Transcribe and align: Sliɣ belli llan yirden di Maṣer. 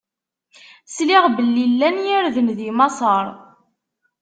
Sliɣ 0.95 1.23
belli 1.35 1.65
llan 1.71 1.97
yirden 2.05 2.47
di 2.57 2.69
Maṣer. 2.77 3.25